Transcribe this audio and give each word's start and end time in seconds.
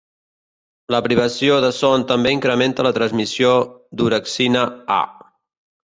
La 0.93 1.01
privació 1.07 1.59
de 1.67 1.69
son 1.81 2.07
també 2.13 2.33
incrementa 2.37 2.87
la 2.89 2.95
transmissió 2.97 3.53
d'orexina-A. 4.01 5.03